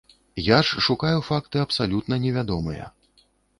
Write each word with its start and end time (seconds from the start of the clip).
Я 0.45 0.57
ж 0.69 0.79
шукаю 0.85 1.19
факты 1.27 1.63
абсалютна 1.65 2.19
невядомыя. 2.27 2.91